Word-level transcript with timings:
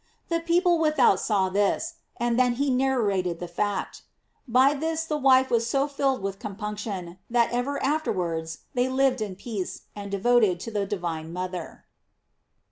The 0.29 0.39
people 0.39 0.79
without 0.79 1.19
saw 1.19 1.49
this, 1.49 1.97
and 2.17 2.39
then 2.39 2.53
he 2.53 2.71
narra 2.71 3.21
ted 3.21 3.37
the 3.39 3.47
fact. 3.47 4.01
By 4.47 4.73
this 4.73 5.05
the 5.05 5.15
wife 5.15 5.51
was 5.51 5.69
so 5.69 5.87
filled 5.87 6.23
with 6.23 6.39
compunction, 6.39 7.19
that 7.29 7.51
ever 7.51 7.77
afterwards 7.83 8.61
they 8.73 8.89
lived 8.89 9.21
in 9.21 9.35
peace, 9.35 9.83
and 9.95 10.09
devoted 10.09 10.59
to 10.61 10.71
the 10.71 10.87
divine 10.87 11.31
mother. 11.31 11.85